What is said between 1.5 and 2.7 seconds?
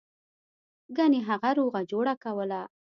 روغه جوړه کوله.